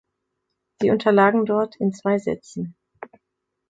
Sie 0.79 0.89
unterlagen 0.89 1.45
dort 1.45 1.75
in 1.75 1.93
zwei 1.93 2.17
Sätzen. 2.17 2.73